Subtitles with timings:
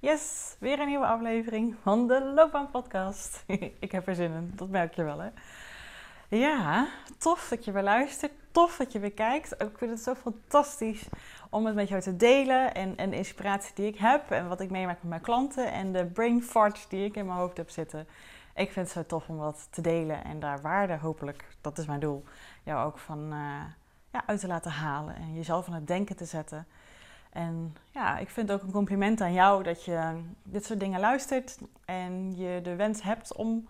[0.00, 3.44] Yes, weer een nieuwe aflevering van de Loopbaan Podcast.
[3.80, 5.28] ik heb er zin in, dat merk je wel hè.
[6.28, 8.32] Ja, tof dat je weer luistert.
[8.50, 9.52] Tof dat je weer kijkt.
[9.52, 11.08] Ik vind het zo fantastisch
[11.50, 12.74] om het met jou te delen.
[12.74, 14.30] En, en de inspiratie die ik heb.
[14.30, 15.72] En wat ik meemaak met mijn klanten.
[15.72, 18.06] En de brain farts die ik in mijn hoofd heb zitten.
[18.54, 20.24] Ik vind het zo tof om dat te delen.
[20.24, 22.24] En daar waarde hopelijk, dat is mijn doel,
[22.62, 23.62] jou ook van uh,
[24.12, 25.16] ja, uit te laten halen.
[25.16, 26.66] En jezelf aan het denken te zetten.
[27.38, 31.58] En ja, ik vind ook een compliment aan jou dat je dit soort dingen luistert.
[31.84, 33.68] En je de wens hebt om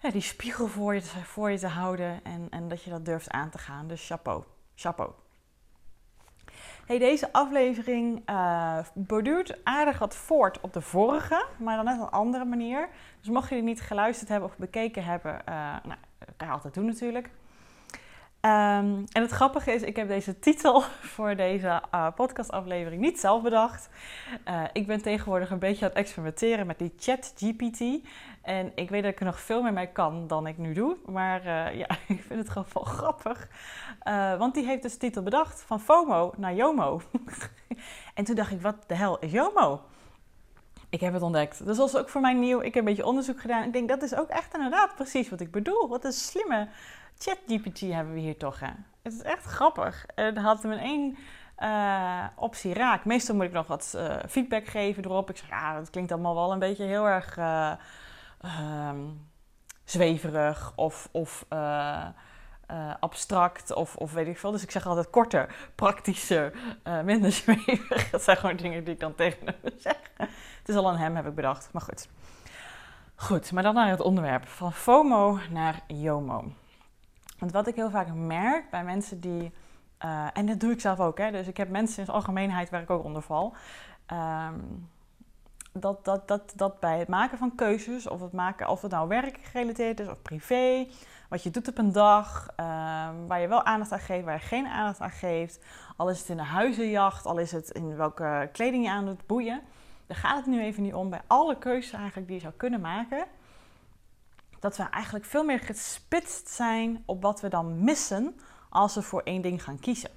[0.00, 3.50] die spiegel voor je, voor je te houden en, en dat je dat durft aan
[3.50, 3.88] te gaan.
[3.88, 5.10] Dus chapeau, chapeau.
[6.86, 12.10] Hey, deze aflevering uh, borduurt aardig wat voort op de vorige, maar dan net een
[12.10, 12.88] andere manier.
[13.20, 16.52] Dus mocht je die niet geluisterd hebben of bekeken hebben, uh, nou, dat kan je
[16.52, 17.30] altijd doen natuurlijk.
[18.40, 20.80] Um, en het grappige is, ik heb deze titel
[21.14, 23.88] voor deze uh, podcastaflevering niet zelf bedacht.
[24.48, 27.80] Uh, ik ben tegenwoordig een beetje aan het experimenteren met die chat GPT.
[28.42, 30.96] En ik weet dat ik er nog veel meer mee kan dan ik nu doe.
[31.06, 33.48] Maar uh, ja, ik vind het gewoon wel grappig.
[34.38, 37.00] want die heeft dus de titel bedacht van FOMO naar JOMO.
[38.14, 39.80] en toen dacht ik, wat de hel is JOMO?
[40.90, 41.66] Ik heb het ontdekt.
[41.66, 42.58] Dus dat is ook voor mij nieuw.
[42.60, 43.64] Ik heb een beetje onderzoek gedaan.
[43.64, 45.88] Ik denk, dat is ook echt inderdaad precies wat ik bedoel.
[45.88, 46.68] Wat een slimme
[47.18, 48.60] ChatGPT hebben we hier toch.
[48.60, 48.70] Hè?
[49.02, 50.06] Het is echt grappig.
[50.14, 51.16] Er had hem één
[51.58, 53.04] uh, optie raak.
[53.04, 55.30] Meestal moet ik nog wat uh, feedback geven erop.
[55.30, 57.36] Ik zeg, ja, dat klinkt allemaal wel een beetje heel erg
[58.60, 59.28] um,
[59.84, 61.44] zweverig of, of
[63.00, 64.50] abstract of, of weet ik veel.
[64.50, 66.52] Dus ik zeg altijd korter, praktischer,
[67.04, 68.10] minder zweverig.
[68.10, 70.00] Dat zijn gewoon dingen die ik dan tegen hem zeg.
[70.58, 71.68] Het is al aan hem, heb ik bedacht.
[71.72, 72.08] Maar goed.
[73.14, 74.48] Goed, maar dan naar het onderwerp.
[74.48, 76.52] Van FOMO naar JOMO.
[77.38, 79.52] Want wat ik heel vaak merk bij mensen die.
[80.04, 82.70] Uh, en dat doe ik zelf ook, hè, dus ik heb mensen in de algemeenheid
[82.70, 83.54] waar ik ook onder val.
[84.12, 84.88] Um,
[85.72, 89.08] dat, dat, dat, dat bij het maken van keuzes, of het, maken, of het nou
[89.08, 90.86] werkgerelateerd is of privé,
[91.28, 94.40] wat je doet op een dag, um, waar je wel aandacht aan geeft, waar je
[94.40, 95.64] geen aandacht aan geeft,
[95.96, 99.26] al is het in de huizenjacht, al is het in welke kleding je aan doet,
[99.26, 99.60] boeien.
[100.06, 101.10] Daar gaat het nu even niet om.
[101.10, 103.24] Bij alle keuzes eigenlijk die je zou kunnen maken,
[104.60, 109.22] dat we eigenlijk veel meer gespitst zijn op wat we dan missen als we voor
[109.22, 110.10] één ding gaan kiezen.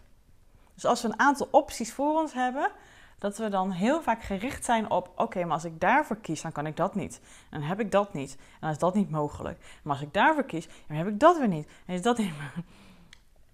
[0.74, 2.72] Dus als we een aantal opties voor ons hebben,
[3.18, 6.52] dat we dan heel vaak gericht zijn op: oké, maar als ik daarvoor kies, dan
[6.52, 7.22] kan ik dat niet.
[7.50, 8.36] Dan heb ik dat niet.
[8.36, 9.80] En dan is dat niet mogelijk.
[9.84, 11.68] Maar als ik daarvoor kies, dan heb ik dat weer niet.
[11.86, 12.34] En is dat niet.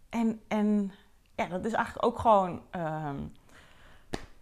[0.10, 0.92] En, en
[1.36, 2.62] ja, dat is eigenlijk ook gewoon.
[2.72, 3.34] Um,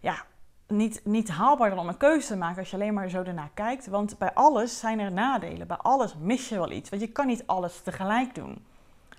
[0.00, 0.24] ja,
[0.68, 3.50] niet, niet haalbaar dan om een keuze te maken als je alleen maar zo ernaar
[3.54, 3.86] kijkt.
[3.86, 5.66] Want bij alles zijn er nadelen.
[5.66, 6.90] Bij alles mis je wel iets.
[6.90, 8.64] Want je kan niet alles tegelijk doen.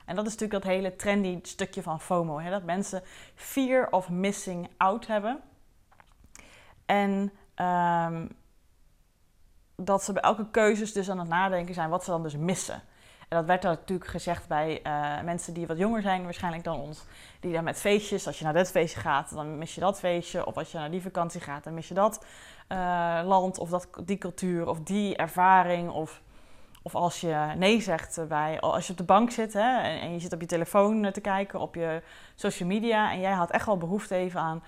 [0.05, 2.39] En dat is natuurlijk dat hele trendy stukje van FOMO.
[2.39, 2.49] Hè?
[2.49, 3.01] Dat mensen
[3.35, 5.39] fear of missing out hebben.
[6.85, 8.29] En um,
[9.75, 12.81] dat ze bij elke keuze dus aan het nadenken zijn wat ze dan dus missen.
[13.27, 16.79] En dat werd er natuurlijk gezegd bij uh, mensen die wat jonger zijn waarschijnlijk dan
[16.79, 17.05] ons.
[17.39, 20.45] Die dan met feestjes, als je naar dit feestje gaat, dan mis je dat feestje.
[20.45, 22.25] Of als je naar die vakantie gaat, dan mis je dat
[22.71, 25.89] uh, land of dat, die cultuur of die ervaring.
[25.89, 26.21] Of,
[26.81, 30.13] of als je nee zegt bij, als je op de bank zit hè, en, en
[30.13, 32.01] je zit op je telefoon te kijken, op je
[32.35, 33.12] social media.
[33.12, 34.63] En jij had echt wel behoefte even aan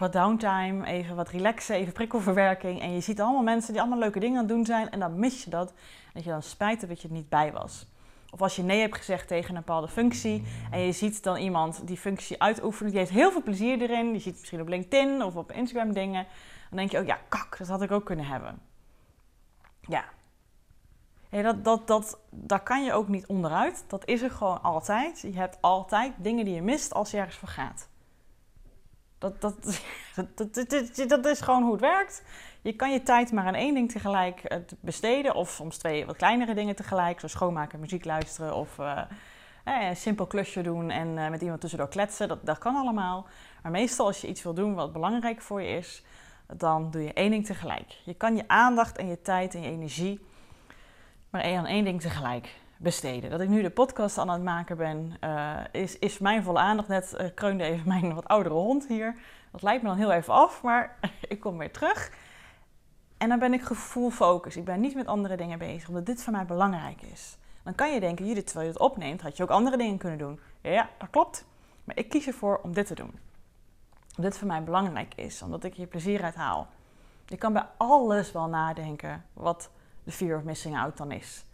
[0.00, 2.80] wat downtime, even wat relaxen, even prikkelverwerking.
[2.80, 4.90] En je ziet allemaal mensen die allemaal leuke dingen aan het doen zijn.
[4.90, 5.72] En dan mis je dat.
[6.12, 7.86] Dat je dan spijt hebt dat je er niet bij was.
[8.30, 10.44] Of als je nee hebt gezegd tegen een bepaalde functie.
[10.70, 12.90] En je ziet dan iemand die functie uitoefenen.
[12.90, 14.12] Die heeft heel veel plezier erin.
[14.12, 16.26] Die ziet misschien op LinkedIn of op Instagram dingen.
[16.68, 18.58] Dan denk je ook, ja, kak, dat had ik ook kunnen hebben.
[19.80, 20.04] Ja.
[21.28, 23.84] Hey, dat, dat, dat, daar kan je ook niet onderuit.
[23.88, 25.20] Dat is er gewoon altijd.
[25.20, 27.89] Je hebt altijd dingen die je mist als je ergens voor gaat.
[29.24, 32.22] Dat, dat, dat, is gewoon hoe het werkt.
[32.62, 35.34] Je kan je tijd maar aan één ding tegelijk besteden.
[35.34, 37.18] Of soms twee wat kleinere dingen tegelijk.
[37.18, 39.00] Zoals schoonmaken, muziek luisteren of uh,
[39.64, 43.26] een simpel klusje doen en met iemand tussendoor kletsen, dat, dat kan allemaal.
[43.62, 46.04] Maar meestal als je iets wil doen wat belangrijk voor je is,
[46.56, 48.00] dan doe je één ding tegelijk.
[48.04, 50.20] Je kan je aandacht en je tijd en je energie
[51.30, 53.30] maar aan één ding tegelijk besteden.
[53.30, 56.88] Dat ik nu de podcast aan het maken ben, uh, is, is mijn volle aandacht.
[56.88, 59.16] Net uh, kreunde even mijn wat oudere hond hier.
[59.50, 60.98] Dat lijkt me dan heel even af, maar
[61.28, 62.12] ik kom weer terug.
[63.18, 64.56] En dan ben ik gevoel focus.
[64.56, 67.36] Ik ben niet met andere dingen bezig, omdat dit voor mij belangrijk is.
[67.62, 70.18] Dan kan je denken, Judith, terwijl je het opneemt, had je ook andere dingen kunnen
[70.18, 70.40] doen.
[70.60, 71.46] Ja, dat klopt.
[71.84, 73.18] Maar ik kies ervoor om dit te doen.
[74.16, 76.68] Omdat dit voor mij belangrijk is, omdat ik hier plezier uit haal.
[77.26, 79.70] Je kan bij alles wel nadenken wat
[80.04, 81.44] de fear of missing out dan is.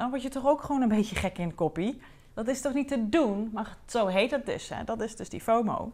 [0.00, 2.00] Dan word je toch ook gewoon een beetje gek in kopie.
[2.34, 3.50] Dat is toch niet te doen?
[3.52, 4.68] Maar zo heet het dus.
[4.68, 4.84] Hè?
[4.84, 5.92] Dat is dus die FOMO.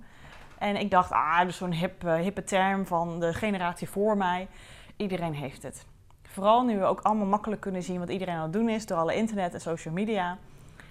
[0.59, 4.17] En ik dacht, ah, dat is zo'n hip, uh, hippe term van de generatie voor
[4.17, 4.49] mij.
[4.97, 5.87] Iedereen heeft het.
[6.23, 8.99] Vooral nu we ook allemaal makkelijk kunnen zien wat iedereen aan het doen is door
[8.99, 10.39] alle internet en social media.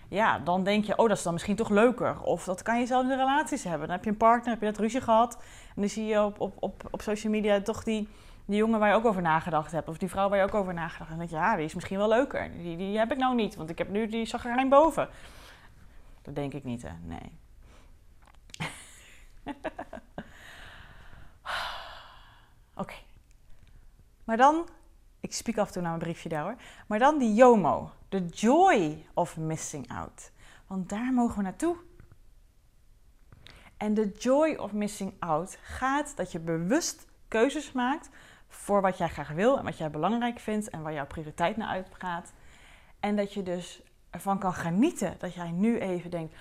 [0.08, 2.22] Ja, dan denk je, oh, dat is dan misschien toch leuker.
[2.22, 3.88] Of dat kan je zelfs in de relaties hebben.
[3.88, 5.38] Dan heb je een partner, heb je net ruzie gehad.
[5.76, 8.08] En dan zie je op, op, op, op social media toch die,
[8.46, 9.88] die jongen waar je ook over nagedacht hebt.
[9.88, 11.10] Of die vrouw waar je ook over nagedacht hebt.
[11.10, 12.52] Dan denk je, ja, die is misschien wel leuker.
[12.52, 15.10] Die, die heb ik nou niet, want ik heb nu die zagrijn boven.
[16.22, 16.92] Dat denk ik niet, hè.
[17.02, 17.38] Nee.
[22.76, 22.96] Oké.
[24.24, 24.68] Maar dan,
[25.20, 26.56] ik spreek af en toe naar mijn briefje daar hoor.
[26.88, 30.32] Maar dan die JOMO, de joy of missing out.
[30.68, 31.76] Want daar mogen we naartoe.
[33.78, 38.10] En de joy of missing out gaat dat je bewust keuzes maakt
[38.56, 41.68] voor wat jij graag wil en wat jij belangrijk vindt en waar jouw prioriteit naar
[41.68, 42.34] uitgaat.
[43.00, 46.36] En dat je dus ervan kan genieten dat jij nu even denkt: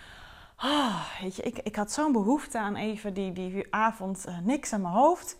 [0.63, 4.73] oh, weet je, ik, ik had zo'n behoefte aan even die, die avond uh, niks
[4.73, 5.37] aan mijn hoofd.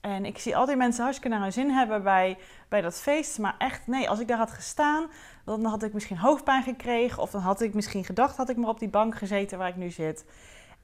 [0.00, 2.38] En ik zie al die mensen hartstikke naar hun zin hebben bij,
[2.68, 3.38] bij dat feest.
[3.38, 5.06] Maar echt, nee, als ik daar had gestaan,
[5.44, 7.22] dan had ik misschien hoofdpijn gekregen.
[7.22, 9.76] Of dan had ik misschien gedacht, had ik maar op die bank gezeten waar ik
[9.76, 10.24] nu zit.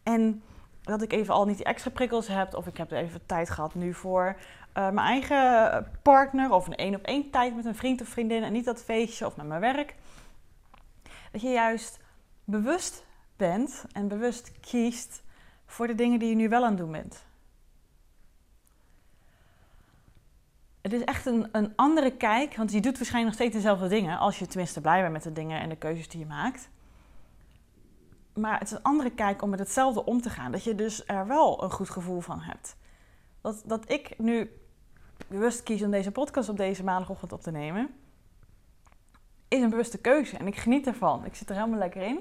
[0.03, 0.43] En
[0.85, 2.55] dat ik even al niet die extra prikkels heb.
[2.55, 4.37] Of ik heb er even tijd gehad nu voor
[4.75, 6.51] uh, mijn eigen partner.
[6.51, 8.43] Of een één op één tijd met een vriend of vriendin.
[8.43, 9.95] En niet dat feestje of met mijn werk.
[11.33, 12.01] Dat je juist
[12.45, 13.05] bewust
[13.37, 15.23] bent en bewust kiest
[15.67, 17.25] voor de dingen die je nu wel aan het doen bent.
[20.83, 24.19] Het is echt een, een andere kijk, want je doet waarschijnlijk nog steeds dezelfde dingen,
[24.19, 26.69] als je tenminste blij bent met de dingen en de keuzes die je maakt.
[28.35, 30.53] Maar het is een andere kijk om met hetzelfde om te gaan.
[30.53, 32.77] Dat je dus er wel een goed gevoel van hebt.
[33.41, 34.51] Dat, dat ik nu
[35.27, 37.95] bewust kies om deze podcast op deze maandagochtend op te nemen,
[39.49, 40.37] is een bewuste keuze.
[40.37, 41.25] En ik geniet ervan.
[41.25, 42.21] Ik zit er helemaal lekker in.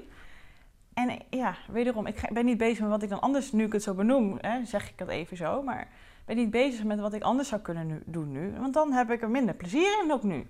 [0.94, 3.82] En ja, wederom, ik ben niet bezig met wat ik dan anders, nu ik het
[3.82, 5.62] zo benoem, hè, zeg ik het even zo.
[5.62, 5.88] Maar
[6.24, 8.54] ben niet bezig met wat ik anders zou kunnen nu, doen nu.
[8.58, 10.46] Want dan heb ik er minder plezier in ook nu.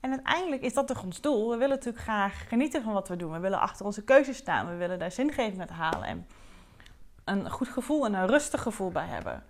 [0.00, 1.50] En uiteindelijk is dat toch ons doel.
[1.50, 3.32] We willen natuurlijk graag genieten van wat we doen.
[3.32, 4.68] We willen achter onze keuzes staan.
[4.68, 6.04] We willen daar zingeving met halen.
[6.04, 6.26] En
[7.24, 9.42] een goed gevoel en een rustig gevoel bij hebben.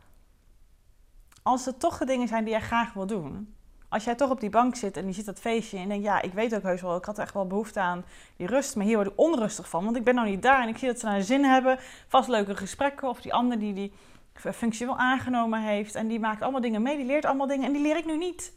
[1.43, 3.55] Als het toch de dingen zijn die jij graag wil doen,
[3.89, 6.23] als jij toch op die bank zit en je ziet dat feestje en denkt, ja,
[6.23, 8.05] ik weet ook heus wel, ik had echt wel behoefte aan
[8.37, 10.69] die rust, maar hier word ik onrustig van, want ik ben nou niet daar en
[10.69, 13.93] ik zie dat ze naar zin hebben, vast leuke gesprekken, of die ander die die
[14.35, 17.73] functie wel aangenomen heeft en die maakt allemaal dingen mee, die leert allemaal dingen en
[17.73, 18.53] die leer ik nu niet.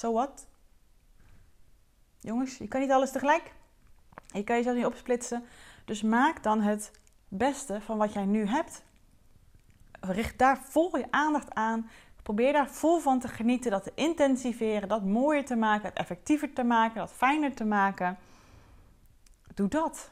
[0.00, 0.46] So what?
[2.20, 3.52] Jongens, je kan niet alles tegelijk.
[4.26, 5.44] Je kan jezelf niet opsplitsen.
[5.84, 6.90] Dus maak dan het
[7.28, 8.84] beste van wat jij nu hebt.
[10.00, 11.90] Richt daar vol je aandacht aan.
[12.22, 16.52] Probeer daar vol van te genieten, dat te intensiveren, dat mooier te maken, het effectiever
[16.52, 18.18] te maken, dat fijner te maken.
[19.54, 20.10] Doe dat.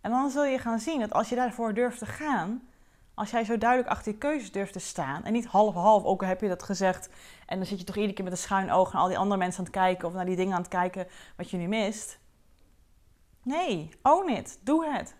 [0.00, 2.68] En dan zul je gaan zien dat als je daarvoor durft te gaan,
[3.14, 6.28] als jij zo duidelijk achter je keuzes durft te staan en niet half-half, ook al
[6.28, 7.08] heb je dat gezegd,
[7.46, 9.38] en dan zit je toch iedere keer met een schuin oog naar al die andere
[9.38, 11.06] mensen aan het kijken of naar die dingen aan het kijken
[11.36, 12.18] wat je nu mist.
[13.42, 14.58] Nee, own it.
[14.62, 15.16] Doe het.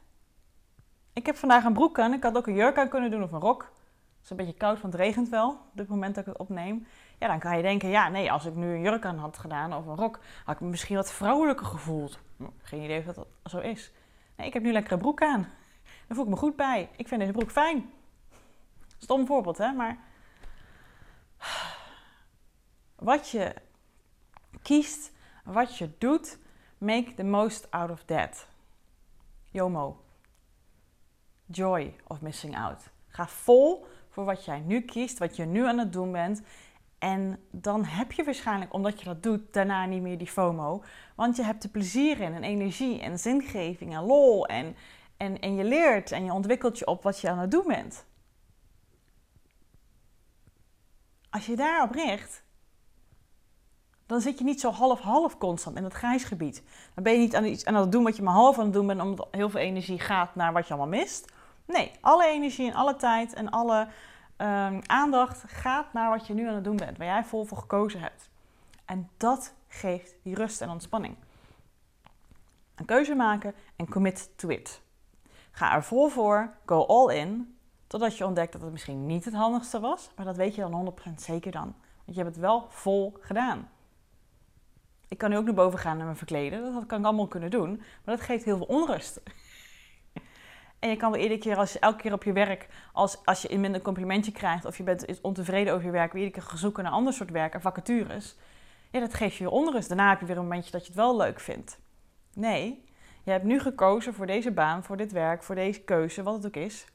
[1.12, 2.12] Ik heb vandaag een broek aan.
[2.12, 3.62] Ik had ook een jurk aan kunnen doen of een rok.
[3.62, 6.40] Het is een beetje koud, want het regent wel op het moment dat ik het
[6.40, 6.86] opneem.
[7.18, 9.74] Ja, dan kan je denken, ja, nee, als ik nu een jurk aan had gedaan
[9.74, 12.18] of een rok, had ik me misschien wat vrouwelijker gevoeld.
[12.58, 13.92] Geen idee of dat zo is.
[14.36, 15.48] Nee, ik heb nu lekker een broek aan.
[16.06, 16.90] Daar voel ik me goed bij.
[16.96, 17.90] Ik vind deze broek fijn.
[18.98, 19.98] Stom voorbeeld, hè, maar
[22.94, 23.54] wat je
[24.62, 25.12] kiest,
[25.44, 26.38] wat je doet,
[26.78, 28.48] make the most out of that.
[29.50, 30.02] YOMO.
[31.46, 32.90] Joy of missing out.
[33.08, 36.42] Ga vol voor wat jij nu kiest, wat je nu aan het doen bent.
[36.98, 40.84] En dan heb je waarschijnlijk, omdat je dat doet, daarna niet meer die FOMO.
[41.14, 44.46] Want je hebt er plezier in en energie en zingeving en lol.
[44.46, 44.76] En,
[45.16, 48.04] en, en je leert en je ontwikkelt je op wat je aan het doen bent.
[51.30, 52.42] Als je daarop richt,
[54.06, 56.62] Dan zit je niet zo half-half constant in dat grijsgebied.
[56.94, 58.72] Dan ben je niet aan, iets, aan het doen wat je maar half aan het
[58.72, 61.32] doen bent, omdat heel veel energie gaat naar wat je allemaal mist.
[61.64, 63.88] Nee, alle energie en alle tijd en alle
[64.36, 67.58] ehm, aandacht gaat naar wat je nu aan het doen bent, waar jij vol voor
[67.58, 68.28] gekozen hebt.
[68.84, 71.16] En dat geeft die rust en ontspanning.
[72.74, 74.82] Een keuze maken en commit to it.
[75.54, 77.56] Ga er vol voor, go all in,
[77.86, 80.94] totdat je ontdekt dat het misschien niet het handigste was, maar dat weet je dan
[81.10, 81.74] 100% zeker dan.
[82.04, 83.68] Want je hebt het wel vol gedaan.
[85.08, 86.72] Ik kan nu ook naar boven gaan en me verkleden.
[86.72, 87.76] Dat kan ik allemaal kunnen doen.
[87.76, 89.20] Maar dat geeft heel veel onrust.
[90.78, 93.48] En je kan wel iedere keer, als elke keer op je werk, als, als je
[93.48, 96.82] in minder complimentje krijgt of je bent ontevreden over je werk, weer iedere keer zoeken
[96.84, 98.36] naar ander soort werk vacatures.
[98.90, 99.88] Ja, dat geeft je weer onrust.
[99.88, 101.80] Daarna heb je weer een momentje dat je het wel leuk vindt.
[102.34, 102.84] Nee,
[103.24, 106.46] je hebt nu gekozen voor deze baan, voor dit werk, voor deze keuze, wat het
[106.46, 106.86] ook is.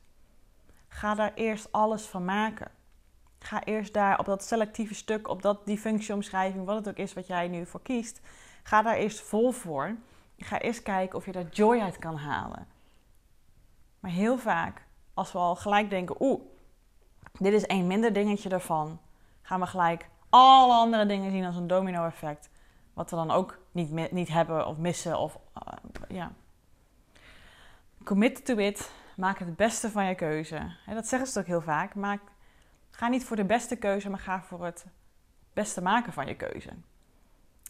[0.88, 2.71] Ga daar eerst alles van maken.
[3.39, 7.13] Ga eerst daar op dat selectieve stuk, op dat, die functieomschrijving, wat het ook is
[7.13, 8.21] wat jij nu voor kiest.
[8.63, 9.95] Ga daar eerst vol voor.
[10.38, 12.67] Ga eerst kijken of je daar joy uit kan halen.
[14.00, 14.81] Maar heel vaak,
[15.13, 16.41] als we al gelijk denken, oeh,
[17.39, 19.00] dit is één minder dingetje ervan,
[19.41, 22.50] gaan we gelijk alle andere dingen zien als een domino-effect.
[23.00, 25.20] Wat we dan ook niet, niet hebben of missen.
[25.20, 26.32] Of, uh, ja.
[28.03, 28.91] Commit to it.
[29.15, 30.72] Maak het beste van je keuze.
[30.86, 31.96] dat zeggen ze ook heel vaak.
[31.96, 32.22] Maak,
[32.91, 34.86] ga niet voor de beste keuze, maar ga voor het
[35.53, 36.70] beste maken van je keuze.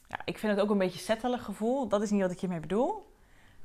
[0.07, 1.87] Ja, ik vind het ook een beetje settelig gevoel.
[1.87, 3.13] Dat is niet wat ik hiermee bedoel.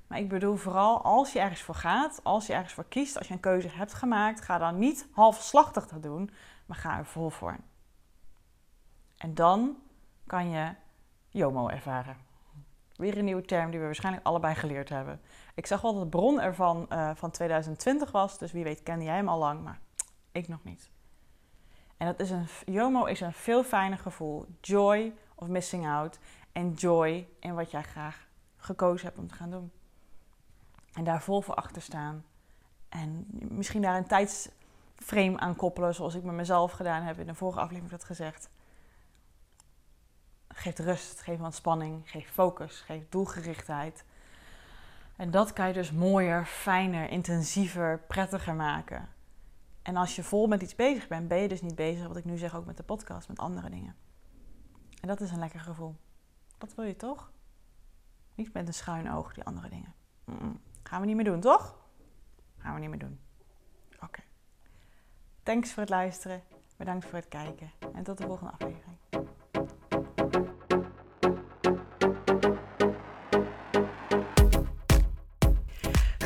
[0.06, 3.28] Maar ik bedoel vooral als je ergens voor gaat, als je ergens voor kiest, als
[3.28, 6.30] je een keuze hebt gemaakt, ga dan niet halfslachtig dat doen,
[6.66, 7.56] maar ga er vol voor.
[9.16, 9.76] En dan
[10.26, 10.82] kan je
[11.34, 12.16] JOMO ervaren.
[12.96, 15.20] Weer een nieuwe term die we waarschijnlijk allebei geleerd hebben.
[15.54, 19.04] Ik zag wel dat de bron ervan uh, van 2020 was, dus wie weet kende
[19.04, 19.78] jij hem al lang, maar
[20.32, 20.90] ik nog niet.
[21.96, 24.46] En dat is een, JOMO is een veel fijner gevoel.
[24.60, 26.18] Joy of missing out.
[26.52, 28.26] En joy in wat jij graag
[28.56, 29.72] gekozen hebt om te gaan doen.
[30.92, 32.24] En daar vol voor achter staan.
[32.88, 37.18] En misschien daar een tijdsframe aan koppelen, zoals ik met mezelf gedaan heb.
[37.18, 38.50] In de vorige aflevering dat gezegd.
[40.56, 44.04] Geeft rust, geeft ontspanning, geeft focus, geeft doelgerichtheid.
[45.16, 49.08] En dat kan je dus mooier, fijner, intensiever, prettiger maken.
[49.82, 52.24] En als je vol met iets bezig bent, ben je dus niet bezig, wat ik
[52.24, 53.96] nu zeg ook met de podcast, met andere dingen.
[55.00, 55.96] En dat is een lekker gevoel.
[56.58, 57.30] Dat wil je toch?
[58.34, 59.94] Niet met een schuin oog, die andere dingen.
[60.82, 61.76] Gaan we niet meer doen, toch?
[62.58, 63.20] Gaan we niet meer doen.
[64.00, 64.20] Oké.
[65.42, 66.42] Thanks voor het luisteren.
[66.76, 67.70] Bedankt voor het kijken.
[67.94, 68.93] En tot de volgende aflevering.